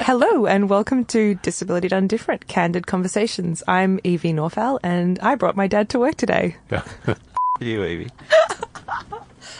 [0.00, 3.62] Hello and welcome to Disability Done Different Candid Conversations.
[3.68, 6.56] I'm Evie Naufal and I brought my dad to work today.
[7.60, 8.08] you, Evie.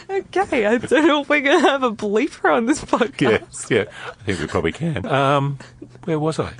[0.09, 3.69] Okay, I don't know if we're going to have a bleeper on this podcast.
[3.69, 3.85] Yeah, yeah.
[4.07, 5.05] I think we probably can.
[5.05, 5.59] Um,
[6.05, 6.53] where was I?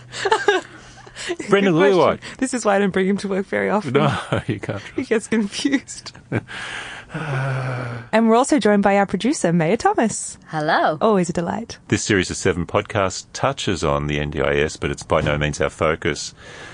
[1.49, 3.93] Brendan Good This is why I don't bring him to work very often.
[3.93, 4.81] No, you can't.
[4.95, 6.11] He gets confused.
[7.13, 10.37] and we're also joined by our producer, Maya Thomas.
[10.47, 10.97] Hello.
[11.01, 11.77] Always a delight.
[11.87, 15.69] This series of seven podcasts touches on the NDIS, but it's by no means our
[15.69, 16.33] focus.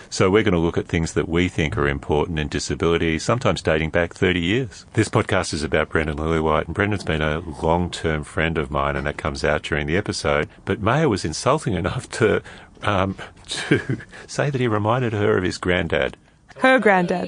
[0.10, 3.62] So we're going to look at things that we think are important in disability, sometimes
[3.62, 4.86] dating back 30 years.
[4.94, 9.08] This podcast is about Brendan Lillywhite, and Brendan's been a long-term friend of mine, and
[9.08, 10.48] that comes out during the episode.
[10.64, 12.42] But Maya was insulting enough to
[12.84, 13.18] um,
[13.48, 16.18] to say that he reminded her of his granddad.
[16.58, 17.28] Her granddad.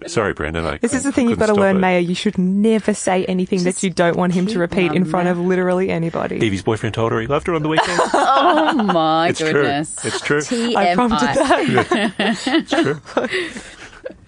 [0.08, 0.64] Sorry, Brendan.
[0.66, 1.80] I This is the thing you've got to learn, it.
[1.80, 1.98] Maya.
[2.00, 5.38] You should never say anything that you don't want him to repeat in front of
[5.38, 6.36] literally anybody.
[6.44, 8.00] Evie's boyfriend told her he loved her on the weekend.
[8.14, 9.94] Oh my it's goodness.
[9.96, 10.38] true.
[10.38, 10.74] It's true.
[10.76, 12.16] I prompted TMI.
[12.16, 12.44] that.
[12.48, 13.00] It's true.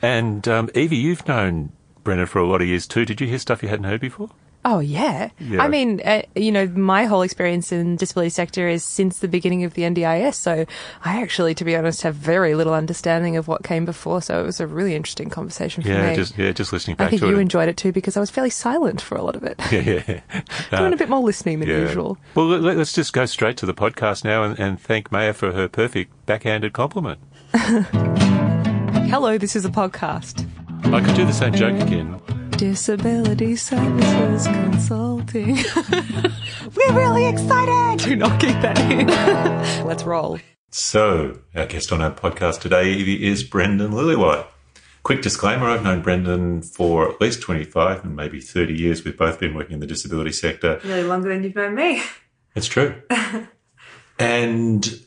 [0.03, 1.73] and um, Evie, you've known
[2.05, 3.05] Brendan for a lot of years too.
[3.05, 4.31] Did you hear stuff you hadn't heard before?
[4.67, 5.29] Oh yeah.
[5.39, 5.63] Yeah.
[5.63, 9.65] I mean, uh, you know, my whole experience in disability sector is since the beginning
[9.65, 10.37] of the NDIS.
[10.37, 10.65] So
[11.05, 14.23] I actually, to be honest, have very little understanding of what came before.
[14.23, 16.17] So it was a really interesting conversation for Yeah, me.
[16.17, 18.49] just yeah, just listening I think to you enjoyed it too because I was fairly
[18.49, 20.21] silent for a lot of it, yeah, yeah.
[20.79, 21.81] doing Uh, a bit more listening than yeah.
[21.81, 22.17] usual.
[22.35, 25.53] Well, let, let's just go straight to the podcast now and, and thank Maya for
[25.53, 27.21] her perfect backhanded compliment.
[29.11, 30.49] Hello, this is a podcast.
[30.93, 32.21] I could do the same joke again.
[32.57, 35.57] Disability Services Consulting.
[36.75, 38.05] We're really excited.
[38.05, 39.09] Do not keep that in.
[39.87, 40.39] Let's roll.
[40.71, 44.47] So, our guest on our podcast today, Evie, is Brendan Lillywhite.
[45.03, 49.05] Quick disclaimer I've known Brendan for at least 25 and maybe 30 years.
[49.05, 50.81] We've both been working in the disability sector.
[50.85, 52.03] Really longer than you've known me.
[52.55, 53.03] It's true.
[54.19, 55.01] and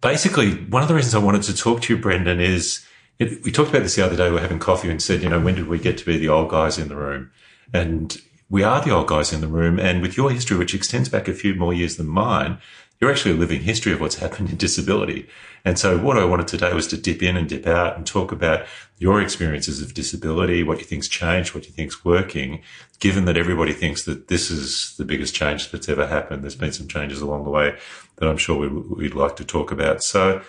[0.00, 2.85] basically, one of the reasons I wanted to talk to you, Brendan, is
[3.18, 4.28] it, we talked about this the other day.
[4.28, 6.28] We were having coffee and said, you know, when did we get to be the
[6.28, 7.30] old guys in the room?
[7.72, 8.16] And
[8.48, 9.78] we are the old guys in the room.
[9.78, 12.58] And with your history, which extends back a few more years than mine,
[13.00, 15.28] you're actually a living history of what's happened in disability.
[15.64, 18.30] And so what I wanted today was to dip in and dip out and talk
[18.30, 18.66] about
[18.98, 22.62] your experiences of disability, what you think's changed, what you think's working,
[23.00, 26.42] given that everybody thinks that this is the biggest change that's ever happened.
[26.42, 27.76] There's been some changes along the way
[28.16, 30.04] that I'm sure we, we'd like to talk about.
[30.04, 30.40] So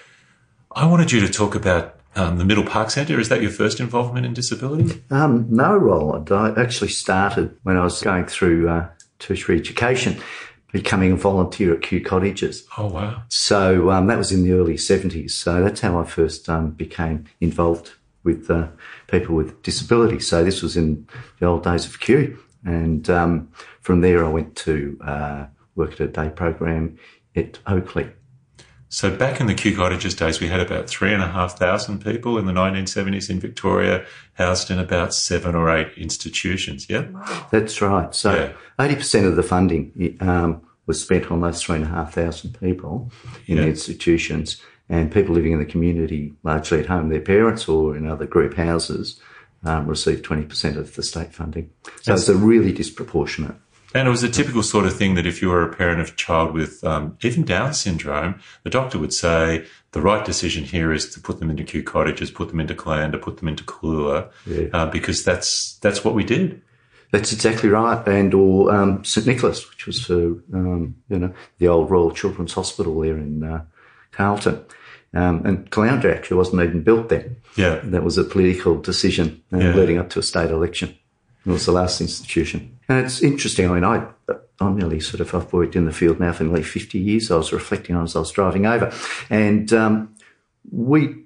[0.71, 3.19] I wanted you to talk about um, the Middle Park Centre.
[3.19, 5.03] Is that your first involvement in disability?
[5.09, 6.31] Um, no, Roland.
[6.31, 8.89] I actually started when I was going through uh,
[9.19, 10.21] tertiary education,
[10.71, 12.65] becoming a volunteer at Kew Cottages.
[12.77, 13.21] Oh, wow.
[13.29, 15.31] So um, that was in the early 70s.
[15.31, 17.91] So that's how I first um, became involved
[18.23, 18.67] with uh,
[19.07, 20.27] people with disabilities.
[20.27, 21.07] So this was in
[21.39, 22.37] the old days of Kew.
[22.65, 23.49] And um,
[23.81, 25.45] from there, I went to uh,
[25.75, 26.97] work at a day program
[27.35, 28.11] at Oakleigh.
[28.89, 32.03] So back in the Kew Cottages days, we had about three and a half thousand
[32.03, 36.87] people in the 1970s in Victoria, housed in about seven or eight institutions.
[36.89, 37.05] Yeah.
[37.51, 38.13] That's right.
[38.15, 38.85] So Yeah.
[38.85, 42.57] eighty percent of the funding um, was spent on those three and a half thousand
[42.61, 43.11] people
[43.45, 43.63] in Yeah.
[43.63, 48.07] the institutions, and people living in the community, largely at home, their parents or in
[48.07, 49.19] other group houses,
[49.65, 51.69] um, received twenty percent of the state funding.
[52.03, 53.55] So it's a really disproportionate.
[53.97, 56.09] And it was a typical sort of thing that if you were a parent of
[56.09, 60.93] a child with um, even Down syndrome, the doctor would say the right decision here
[60.93, 64.29] is to put them into Kew Cottages, put them into Colanda, put them into Caloola,
[64.45, 64.67] Yeah.
[64.71, 66.61] uh, because that's that's what we did.
[67.11, 68.05] That's exactly right.
[68.07, 70.13] And or um, St Nicholas, which was for
[70.53, 73.63] um, you know the old Royal Children's Hospital there in uh,
[74.11, 74.63] Carlton,
[75.15, 77.37] um, and Colanda actually wasn't even built then.
[77.55, 77.79] Yeah.
[77.83, 79.73] That was a political decision uh, Yeah.
[79.73, 80.89] leading up to a state election.
[81.47, 82.76] It was the last institution.
[82.89, 83.69] And it's interesting.
[83.69, 84.07] I mean, I,
[84.59, 87.29] I'm nearly sort of, I've worked in the field now for nearly 50 years.
[87.29, 88.91] I was reflecting on as I was driving over.
[89.29, 90.15] And um,
[90.71, 91.23] we,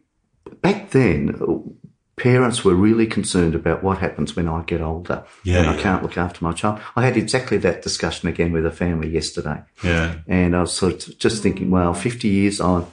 [0.61, 1.75] back then,
[2.16, 5.81] parents were really concerned about what happens when I get older Yeah, and I yeah.
[5.81, 6.79] can't look after my child.
[6.95, 9.61] I had exactly that discussion again with a family yesterday.
[9.83, 10.16] Yeah.
[10.28, 12.85] And I was sort of just thinking, well, 50 years on,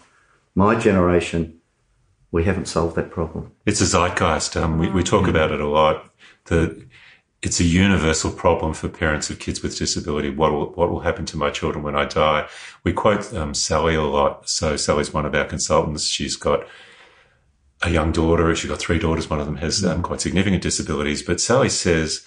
[0.55, 1.61] my generation,
[2.31, 3.53] we haven't solved that problem.
[3.67, 4.57] It's a zeitgeist.
[4.57, 6.11] Um, we, we talk about it a lot.
[6.47, 6.87] The,
[7.41, 10.31] it's a universal problem for parents of kids with disability.
[10.31, 12.49] What will, what will happen to my children when I die?
[12.83, 14.49] We quote um, Sally a lot.
[14.49, 16.07] So Sally's one of our consultants.
[16.07, 16.67] She's got
[17.83, 18.53] a young daughter.
[18.57, 19.31] She's got three daughters.
[19.31, 21.23] One of them has um, quite significant disabilities.
[21.23, 22.25] But Sally says,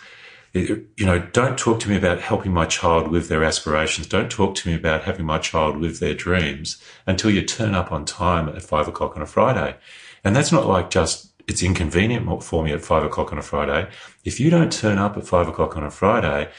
[0.53, 4.07] you know, don't talk to me about helping my child live their aspirations.
[4.07, 7.91] Don't talk to me about having my child live their dreams until you turn up
[7.91, 9.75] on time at five o'clock on a Friday.
[10.23, 13.89] And that's not like just, it's inconvenient for me at five o'clock on a Friday.
[14.25, 16.49] If you don't turn up at five o'clock on a Friday,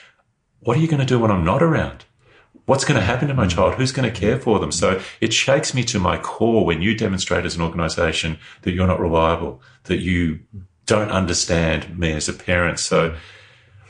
[0.60, 2.04] what are you going to do when I'm not around?
[2.66, 3.74] what's going to happen to my child?
[3.74, 4.72] Who's going to care for them?
[4.72, 8.86] So it shakes me to my core when you demonstrate as an organization that you're
[8.86, 10.40] not reliable, that you
[10.86, 12.78] don't understand me as a parent.
[12.78, 13.16] So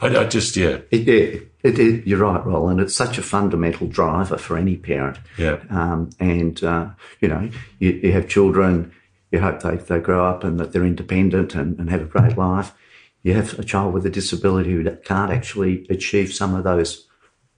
[0.01, 0.79] I, I just, yeah.
[0.91, 2.81] It, it, it, it, you're right, Roland.
[2.81, 5.19] It's such a fundamental driver for any parent.
[5.39, 5.59] Yeah.
[5.71, 6.91] Um, and, uh,
[7.21, 8.93] you know, you, you have children,
[9.33, 12.33] you hope they, they grow up and that they're independent and, and have a great
[12.33, 12.41] mm-hmm.
[12.41, 12.75] life.
[13.23, 17.09] You have a child with a disability who can't actually achieve some of those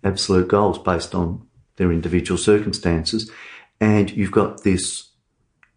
[0.02, 3.30] absolute goals based on their individual circumstances.
[3.80, 5.10] And you've got this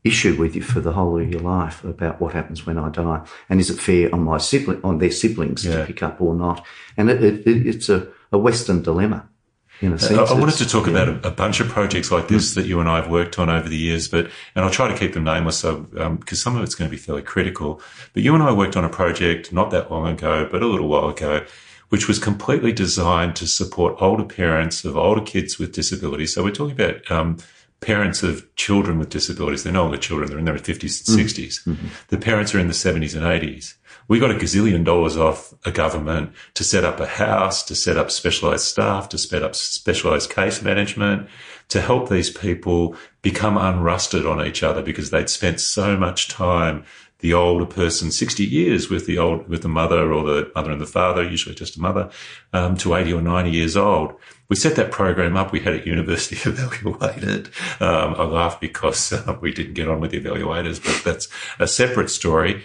[0.03, 3.25] issue with you for the whole of your life about what happens when I die,
[3.49, 5.79] and is it fair on my sibling, on their siblings Yeah.
[5.79, 6.65] to pick up or not?
[6.95, 9.27] And it, it, it, it's a, a Western dilemma,
[9.81, 10.31] in a sense.
[10.31, 12.79] I, I wanted to talk about a, a bunch of projects like this that you
[12.79, 14.25] and I have worked on over the years, but
[14.55, 15.81] and I'll try to keep them nameless, so
[16.19, 17.81] because some of it's going to be fairly critical.
[18.13, 20.87] But you and I worked on a project not that long ago, but a little
[20.87, 21.45] while ago,
[21.89, 26.33] which was completely designed to support older parents of older kids with disabilities.
[26.33, 27.37] So we're talking about um,
[27.79, 29.63] parents of children with disabilities.
[29.63, 31.65] They're no longer children; they're in their fifties and 60s
[32.09, 33.75] The parents are in the seventies and eighties.
[34.07, 37.97] We got a gazillion dollars off a government to set up a house, to set
[37.97, 41.27] up specialized staff, to set up specialized case management,
[41.69, 46.85] to help these people become unrusted on each other because they'd spent so much time,
[47.19, 50.79] the older person, 60 years with the old, with the mother or the mother and
[50.79, 52.09] the father, usually just a mother,
[52.53, 54.13] um, to 80 or 90 years old.
[54.49, 55.51] We set that program up.
[55.51, 57.49] We had it university evaluated.
[57.79, 61.27] Um, I laugh because uh, we didn't get on with the evaluators, but that's
[61.59, 62.63] a separate story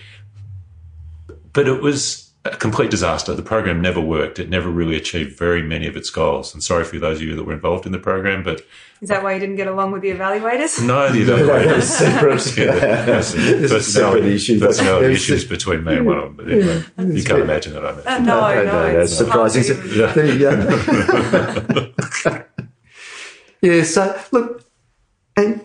[1.52, 3.34] but it was a complete disaster.
[3.34, 4.38] The program never worked.
[4.40, 6.52] It never really achieved very many of its goals.
[6.52, 8.62] And sorry for those of you that were involved in the program, but
[9.00, 10.84] Is that why you didn't get along with the evaluators?
[10.84, 11.82] no, the That's evaluators.
[11.82, 12.56] separate.
[12.58, 14.58] Yeah, there's This is a separate issue.
[14.58, 16.34] personality There's- issues between me and one of them.
[16.36, 17.98] But anyway, you can't imagine that I'm.
[18.04, 19.64] Uh, no, no, that's it's surprising.
[19.64, 22.38] hard to even- The, uh,
[23.62, 24.64] yeah, so look,
[25.36, 25.64] and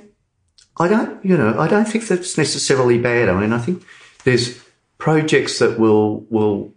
[0.80, 3.30] I don't, you know, I don't think that's necessarily bad.
[3.30, 3.84] I mean, I think
[4.24, 4.64] there's
[4.98, 6.74] projects that will will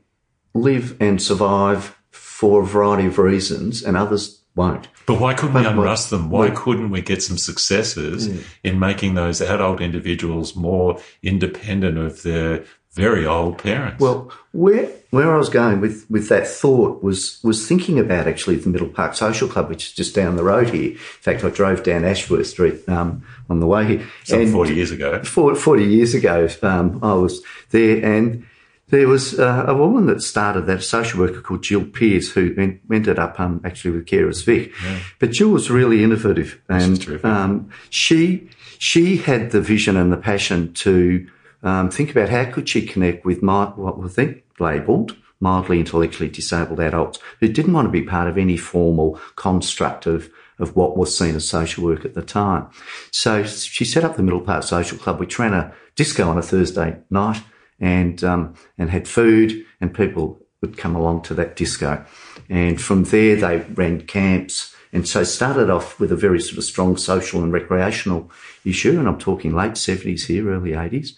[0.55, 4.89] live and survive for a variety of reasons, and others won't.
[5.07, 6.29] But why couldn't we But- unrust them?
[6.29, 8.29] Why but- couldn't we get some successes
[8.65, 14.01] in making those adult individuals more independent of their very old parents?
[14.01, 18.57] Well, where where I was going with, with that thought was was thinking about actually
[18.57, 20.93] the Middle Park Social Club, which is just down the road here.
[20.93, 24.09] In fact, I drove down Ashworth Street um, on the way here.
[24.25, 25.23] some And 40 years ago.
[25.23, 28.47] 40, 40 years ago, um, I was there, and
[28.89, 32.81] there was uh, a woman that started that, social worker called Jill Pearce, who en-
[32.93, 34.73] ended up um, actually with Carers Vic.
[35.21, 38.49] But Jill was really innovative, and um, she
[38.79, 41.29] she had the vision and the passion to
[41.63, 46.29] um, think about how could she connect with my, what we think labelled mildly intellectually
[46.29, 50.95] disabled adults who didn't want to be part of any formal construct of of what
[50.95, 52.69] was seen as social work at the time.
[53.11, 56.43] So she set up the Middle Park Social Club, which ran a disco on a
[56.43, 57.43] Thursday night
[57.81, 62.05] and um, and had food, and people would come along to that disco.
[62.51, 66.65] And from there, they ran camps, and so started off with a very sort of
[66.65, 68.31] strong social and recreational
[68.65, 68.99] issue.
[68.99, 71.13] And I'm talking late 70s here, early 80s.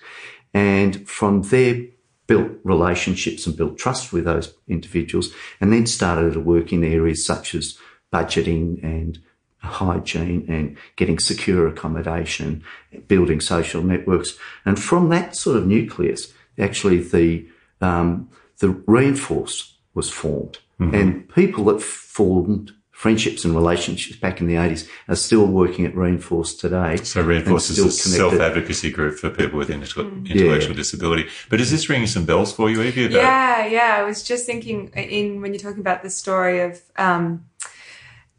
[0.53, 1.87] And from there,
[2.27, 5.31] built relationships and built trust with those individuals,
[5.61, 7.79] and then started to work in areas such as
[8.13, 9.19] budgeting and
[9.59, 12.63] hygiene and getting secure accommodation,
[13.07, 14.37] building social networks.
[14.65, 17.47] And from that sort of nucleus, actually the,
[17.81, 20.59] um, the reinforce was formed.
[20.81, 22.73] And people that formed
[23.03, 26.95] friendships and relationships back in the 80s are still working at Reinforce today.
[26.99, 30.31] So Reinforce is a self-advocacy group for people with intell- Mm.
[30.31, 31.27] intellectual disability.
[31.51, 33.07] But is this ringing some bells for you, Evie?
[33.07, 33.97] About Yeah, yeah.
[33.99, 37.45] I was just thinking in when you're talking about the story of um,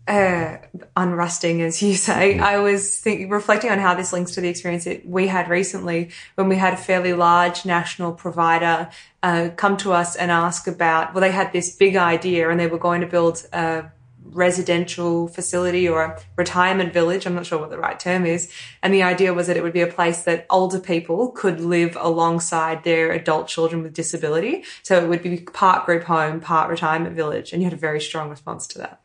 [0.07, 0.57] uh,
[0.95, 2.39] unrusting, as you say.
[2.39, 6.09] I was thinking, reflecting on how this links to the experience that we had recently
[6.35, 8.87] when we had a fairly large national provider
[9.23, 11.13] uh, come to us and ask about.
[11.13, 13.85] Well, they had this big idea and they were going to build a
[14.25, 17.25] residential facility or a retirement village.
[17.25, 18.51] I'm not sure what the right term is.
[18.81, 21.97] And the idea was that it would be a place that older people could live
[21.99, 24.63] alongside their adult children with disability.
[24.83, 27.53] So it would be part group home, part retirement village.
[27.53, 28.99] And you had a very strong response to that.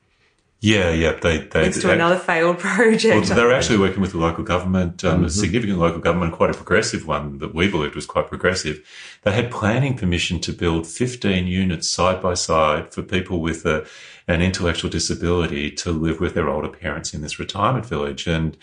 [0.61, 1.13] Yeah, yeah.
[1.13, 3.29] They, they, Links to another failed project.
[3.29, 5.25] Well, they were actually working with the local government, um, Mm-hmm.
[5.27, 8.85] a significant local government, quite a progressive one that we believed was quite progressive.
[9.23, 13.87] They had planning permission to build 15 units side by side for people with a,
[14.29, 18.27] an intellectual disability to live with their older parents in this retirement village.
[18.27, 18.57] And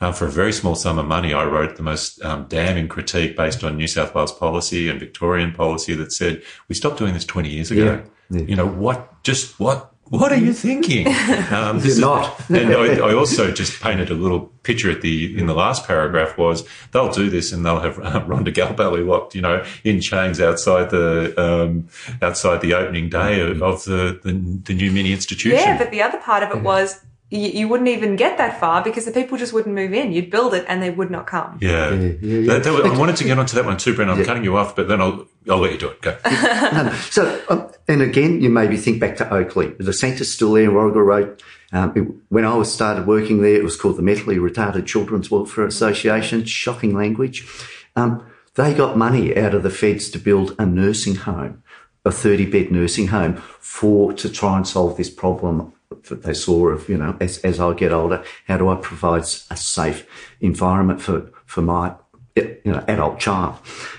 [0.00, 3.36] uh, for a very small sum of money, I wrote the most um, damning critique
[3.36, 7.24] based on New South Wales policy and Victorian policy that said we stopped doing this
[7.24, 8.02] 20 years ago.
[8.30, 8.46] Yeah, yeah.
[8.46, 9.22] You know what?
[9.22, 11.06] Just what What are you thinking?
[11.50, 12.38] Um, this is- not.
[12.50, 16.36] and I, I also just painted a little picture at the in the last paragraph
[16.38, 20.40] was they'll do this and they'll have uh, Rhonda Galbally locked, you know, in chains
[20.40, 21.88] outside the um,
[22.22, 24.32] outside the opening day of, of the, the
[24.64, 25.58] the new mini institution.
[25.58, 27.00] Yeah, but the other part of it was
[27.30, 30.12] you, you wouldn't even get that far because the people just wouldn't move in.
[30.12, 31.58] You'd build it and they would not come.
[31.60, 31.90] yeah.
[31.90, 32.52] yeah, yeah.
[32.54, 34.10] That- that I wanted to get onto that one too, Brent.
[34.10, 36.00] I'm cutting you off, but then I'll I'll let you do it.
[36.02, 36.16] Go.
[36.24, 39.76] No, so, um, and again, you maybe think back to Oakleigh.
[39.78, 41.42] The centre's still there, in Warrigal Road.
[41.72, 45.30] Um, it, when I was started working there, it was called the Mentally Retarded Children's
[45.30, 46.44] Welfare Association.
[46.44, 47.46] Shocking language.
[47.96, 51.62] Um, they got money out of the feds to build a nursing home,
[52.04, 55.72] a 30 bed nursing home for, to try and solve this problem
[56.04, 59.22] that they saw of, you know, as, as I get older, how do I provide
[59.22, 60.06] a safe
[60.40, 61.94] environment for, for my,
[62.36, 63.56] you know, adult child?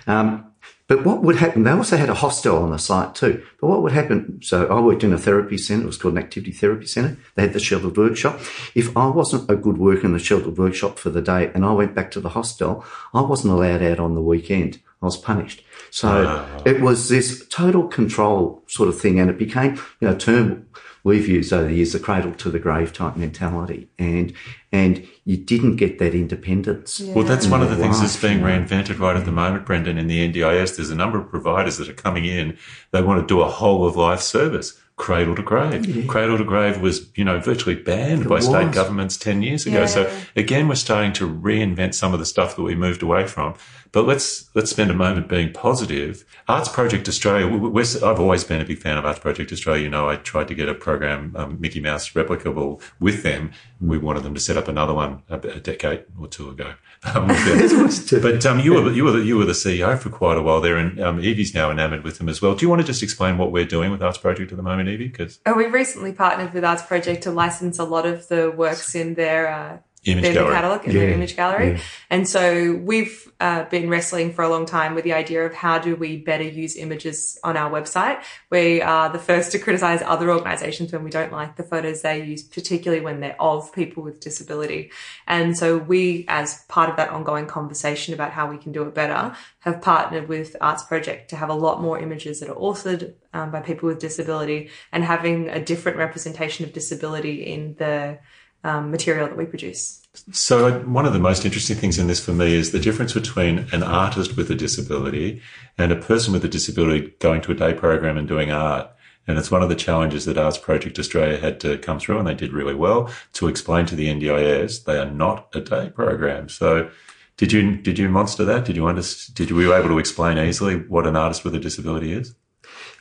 [0.08, 0.52] Um,
[0.88, 1.64] but what would happen?
[1.64, 3.44] They also had a hostel on the site too.
[3.60, 4.40] But what would happen?
[4.44, 5.84] So I worked in a therapy centre.
[5.84, 7.18] It was called an activity therapy centre.
[7.34, 8.40] They had the sheltered workshop.
[8.75, 11.72] If I wasn't a good worker in the sheltered workshop for the day and I
[11.72, 12.86] went back to the hostel,
[13.16, 14.80] I wasn't allowed out on the weekend.
[15.05, 15.63] I was punished.
[15.91, 16.62] So ah.
[16.65, 19.19] it was this total control sort of thing.
[19.19, 20.67] And it became, you know, a term
[21.03, 23.88] we've used over the years, the cradle to the grave type mentality.
[24.00, 24.33] And,
[24.71, 27.00] and you didn't get that independence.
[27.00, 28.47] Well, that's one of the things that's being you know.
[28.47, 30.75] reinvented right at the moment, Brendan, in the NDIS.
[30.75, 32.57] There's a number of providers that are coming in.
[32.91, 36.08] They want to do a whole of life service, cradle to grave.
[36.08, 39.86] Cradle to grave was, you know, virtually banned by state governments 10 years ago.
[39.88, 43.56] So again, we're starting to reinvent some of the stuff that we moved away from.
[43.92, 46.25] But let's, let's spend a moment being positive.
[46.50, 49.84] Arts Project Australia, we- we're, I've always been a big fan of Arts Project Australia.
[49.84, 53.52] You know, I tried to get a program, um, Mickey Mouse replicable with them.
[53.82, 56.74] We wanted them to set up another one a, a decade or two ago.
[57.14, 57.28] Um.
[58.22, 60.60] But um, you were you were the, you were the CEO for quite a while
[60.60, 62.56] there, and um, Evie's now enamoured with them as well.
[62.56, 64.85] Do you want to just explain what we're doing with Arts Project at the moment,
[64.88, 65.08] Evie?
[65.08, 68.96] Because Oh, we recently partnered with Arts Project to license a lot of the works
[68.96, 70.53] in their uh, Image their, gallery.
[70.53, 71.71] catalog in their Yeah, image gallery.
[71.71, 71.79] yeah.
[72.09, 75.77] And so we've uh, been wrestling for a long time with the idea of how
[75.79, 78.21] do we better use images on our website.
[78.50, 82.24] We are the first to criticize other organizations when we don't like the photos they
[82.24, 84.91] use, particularly when they're of people with disability.
[85.27, 88.93] And so we, as part of that ongoing conversation about how we can do it
[88.93, 93.13] better, have partnered with Arts Project to have a lot more images that are authored
[93.33, 98.19] um, by people with disability and having a different representation of disability in the
[98.65, 100.01] um, material that we produce.
[100.31, 103.67] So one of the most interesting things in this for me is the difference between
[103.72, 105.41] an artist with a disability
[105.77, 108.89] and a person with a disability going to a day program and doing art.
[109.27, 112.27] And it's one of the challenges that Arts Project Australia had to come through, and
[112.27, 116.48] they did really well to explain to the NDIS they are not a day program.
[116.48, 116.91] So,
[117.36, 118.65] did you did you monster that?
[118.65, 119.36] Did you understand?
[119.36, 122.36] Did you were you able to explain easily what an artist with a disability is?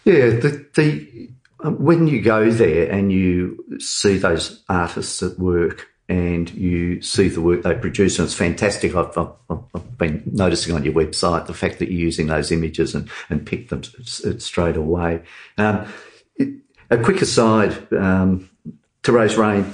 [0.06, 1.30] Yeah, the, the
[1.70, 7.40] when you go there and you see those artists at work and you see the
[7.40, 8.94] work they produce, and it's fantastic.
[8.94, 12.94] I've, I've, I've been noticing on your website the fact that you're using those images
[12.94, 13.82] and, and pick them
[14.38, 15.22] straight away.
[15.56, 15.90] Um,
[16.36, 16.50] it,
[16.90, 18.50] a quick aside, um,
[19.02, 19.72] Therese Rein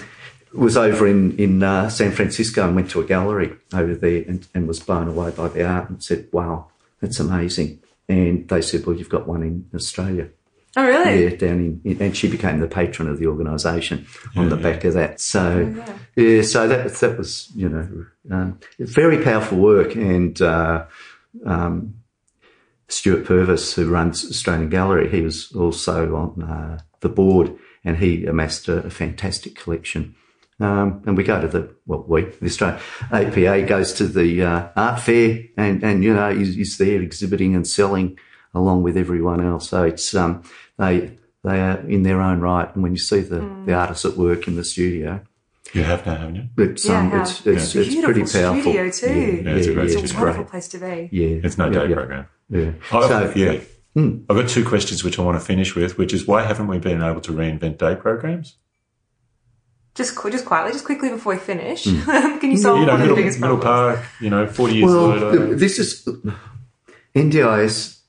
[0.52, 4.47] was over in, in uh, San Francisco and went to a gallery over there and,
[4.54, 6.68] and was blown away by the art and said, wow,
[7.00, 7.80] that's amazing.
[8.09, 10.28] And they said, well, you've got one in Australia.
[10.80, 11.25] Oh, really?
[11.25, 14.84] Yeah, down in, in, and she became the patron of the organisation on the back
[14.84, 15.20] of that.
[15.20, 15.75] So,
[16.16, 16.40] yeah.
[16.40, 19.94] so that that was you know um, very powerful work.
[19.94, 20.87] And uh,
[21.44, 21.96] um,
[22.88, 28.25] Stuart Purves, who runs Australian Gallery, he was also on uh, the board, and he
[28.25, 30.14] amassed a, a fantastic collection.
[30.60, 32.80] Um, and we go to the well, we the Australian
[33.12, 37.54] APA goes to the uh, art fair, and and you know he's, he's there exhibiting
[37.54, 38.18] and selling
[38.54, 39.69] along with everyone else.
[39.69, 40.42] So it's um,
[40.78, 42.73] they they are in their own right.
[42.75, 45.21] And when you see the, the artists at work in the studio,
[45.73, 46.49] You have now, haven't you?
[46.59, 47.83] it's Yeah, um, how- it's it's, Yeah.
[47.83, 48.61] it's pretty Beautiful powerful.
[48.62, 49.42] studio too.
[49.45, 51.09] Yeah, it's a great It's a wonderful place to be.
[51.12, 52.26] Yeah, It's no yeah, day yeah, program.
[52.50, 52.71] Yeah.
[52.92, 53.61] Oh, So- yeah.
[53.97, 56.78] I've got two questions which I want to finish with, which is why haven't we
[56.78, 58.57] been able to reinvent day programs?
[59.97, 61.83] Just, qu- just quietly, just quickly before we finish,
[62.40, 63.99] can you solve You know, one of middle, the biggest middle problems?
[63.99, 65.54] park, you know, 40 years Well, later.
[65.57, 66.09] this is
[67.14, 68.00] NDIS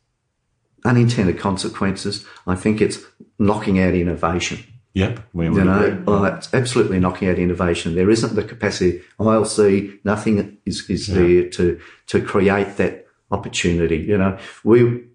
[0.85, 2.25] unintended consequences.
[2.47, 2.99] I think it's
[3.39, 4.63] knocking out innovation.
[4.93, 7.95] Yep, we You know, well, it's absolutely knocking out innovation.
[7.95, 9.01] There isn't the capacity.
[9.19, 13.97] I'll see nothing is, is there to to create that opportunity.
[13.97, 15.07] You know, we, you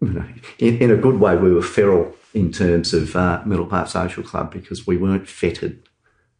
[0.00, 0.24] know,
[0.60, 4.22] in, in a good way, we were feral in terms of uh, Middle Park Social
[4.22, 5.82] Club because we weren't fettered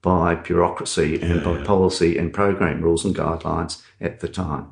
[0.00, 4.68] by bureaucracy and by policy and program rules and guidelines at the time,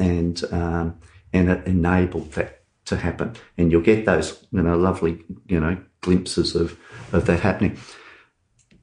[0.00, 0.98] and um,
[1.32, 2.57] and it enabled that
[2.88, 3.34] to happen.
[3.56, 6.78] And you'll get those, you know, lovely, you know, glimpses of,
[7.12, 7.78] of that happening.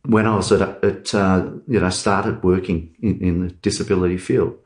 [0.05, 4.57] When I was at, at uh, you know, started working in, in the disability field,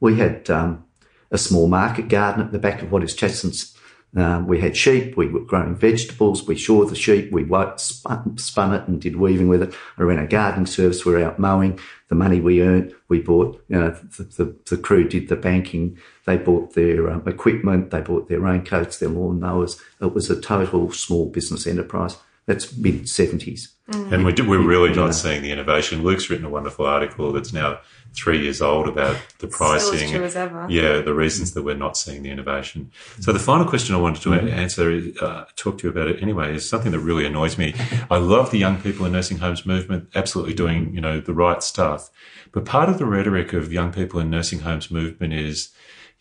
[0.00, 0.84] we had um,
[1.30, 3.71] a small market garden at the back of what is Chatson's
[4.14, 8.74] um, we had sheep, we were growing vegetables, we shore the sheep, we spun, spun,
[8.74, 9.74] it and did weaving with it.
[9.96, 11.78] I ran a gardening service, we were out mowing.
[12.08, 15.98] The money we earned, we bought, you know, the, the, the crew did the banking.
[16.26, 19.80] They bought their um, equipment, they bought their raincoats, their lawn mowers.
[20.00, 22.18] It was a total small business enterprise.
[22.46, 23.68] That's mid 70s.
[23.90, 24.12] Mm.
[24.12, 26.02] And we do, we're really not seeing the innovation.
[26.02, 27.80] Luke's written a wonderful article that's now
[28.14, 29.98] three years old about the pricing.
[29.98, 30.66] Still as true as ever.
[30.68, 32.90] Yeah, the reasons that we're not seeing the innovation.
[33.20, 34.48] So the final question I wanted to mm-hmm.
[34.48, 37.74] answer, is, uh, talk to you about it anyway, is something that really annoys me.
[38.10, 41.62] I love the young people in nursing homes movement, absolutely doing, you know, the right
[41.62, 42.10] stuff.
[42.52, 45.70] But part of the rhetoric of young people in nursing homes movement is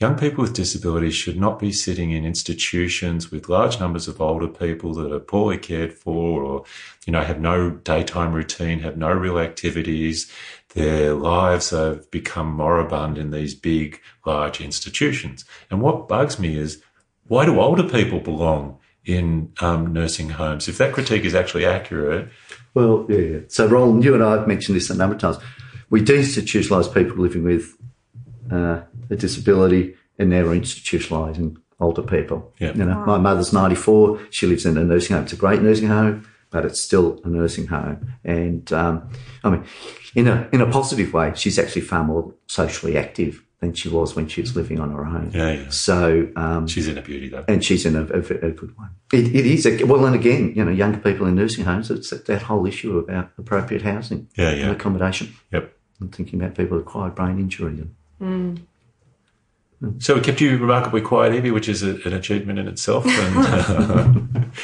[0.01, 4.47] Young people with disabilities should not be sitting in institutions with large numbers of older
[4.47, 6.63] people that are poorly cared for or,
[7.05, 10.31] you know, have no daytime routine, have no real activities.
[10.73, 15.45] Their lives have become moribund in these big, large institutions.
[15.69, 16.81] And what bugs me is
[17.27, 20.67] why do older people belong in um, nursing homes?
[20.67, 22.27] If that critique is actually accurate.
[22.73, 23.41] Well, yeah.
[23.49, 25.37] So, Roland, you and I have mentioned this a number of times.
[25.91, 27.77] We deinstitutionalise people living with
[28.51, 32.53] uh, a disability and now we're institutionalising older people.
[32.59, 32.73] Yeah.
[32.73, 34.27] You know, my mother's 94.
[34.29, 35.23] She lives in a nursing home.
[35.23, 38.13] It's a great nursing home, but it's still a nursing home.
[38.23, 39.09] And, um,
[39.43, 39.65] I mean,
[40.15, 44.15] in a, in a positive way, she's actually far more socially active than she was
[44.15, 45.31] when she was living on her own.
[45.33, 45.69] Yeah, yeah.
[45.69, 48.89] So um, she's in a beauty though, and she's in a, a, a good one.
[49.13, 51.91] It, it is a, well, and again, you know, younger people in nursing homes.
[51.91, 55.35] It's that, that whole issue about appropriate housing, yeah, yeah, and accommodation.
[55.51, 55.77] Yep.
[56.01, 58.61] I'm thinking about people with acquired brain injury and mm.
[59.97, 63.05] So it kept you remarkably quiet, Evie, which is a, an achievement in itself.
[63.05, 64.13] And uh,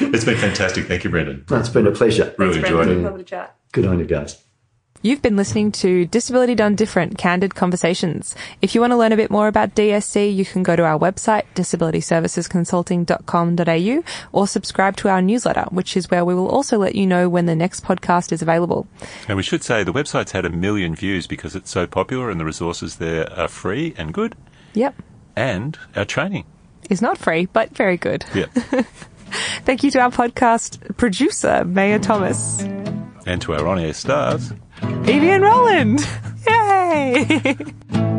[0.00, 0.86] it's been fantastic.
[0.86, 1.44] Thank you, Brendan.
[1.50, 2.34] it's been a pleasure.
[2.38, 2.98] Really Thanks, enjoyed it.
[2.98, 3.56] Lovely chat.
[3.72, 4.42] Good on you guys.
[5.00, 8.34] You've been listening to Disability Done Different Candid Conversations.
[8.60, 10.98] If you want to learn a bit more about DSC, you can go to our
[10.98, 17.06] website, disabilityservicesconsulting.com.au, or subscribe to our newsletter, which is where we will also let you
[17.06, 18.88] know when the next podcast is available.
[19.28, 22.40] And we should say the website's had a million views because it's so popular and
[22.40, 24.34] the resources there are free and good.
[24.74, 25.00] Yep.
[25.36, 26.44] And our training
[26.90, 28.24] is not free, but very good.
[28.34, 28.46] Yeah.
[29.62, 32.62] Thank you to our podcast producer, Maya Thomas.
[33.26, 36.00] And to our on air stars, Evie and Roland.
[36.46, 37.56] Yay!